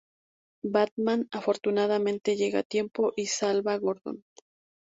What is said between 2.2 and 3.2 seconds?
llega a tiempo